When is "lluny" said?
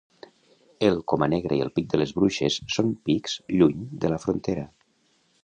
3.59-3.87